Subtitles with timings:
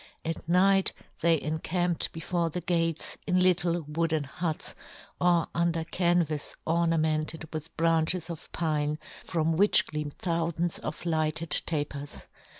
[0.25, 4.73] At night they encamped" before the gates, in little wooden" huts,
[5.19, 11.83] or under canvas ornamented" with branches of pine, from which" gleamed thoufands of lighted ta"
[11.87, 12.25] pers.